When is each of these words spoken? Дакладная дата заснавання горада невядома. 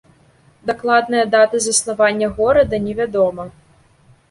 Дакладная 0.69 1.25
дата 1.35 1.61
заснавання 1.67 2.31
горада 2.41 2.83
невядома. 2.89 3.49